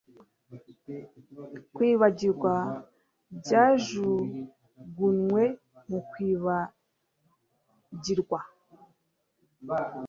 [1.75, 2.53] Kwibagirwa
[3.39, 5.43] byajugunywe
[5.89, 8.39] mu kwibagirwa